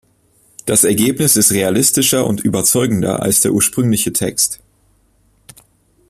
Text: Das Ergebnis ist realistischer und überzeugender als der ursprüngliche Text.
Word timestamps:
Das 0.65 0.83
Ergebnis 0.83 1.35
ist 1.35 1.51
realistischer 1.51 2.25
und 2.25 2.41
überzeugender 2.41 3.21
als 3.21 3.41
der 3.41 3.51
ursprüngliche 3.53 4.11
Text. 4.11 4.59